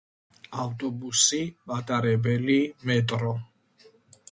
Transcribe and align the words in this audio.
ავტობუსი, 0.61 1.41
მატარებელი, 1.73 2.59
მეტრო 2.93 3.37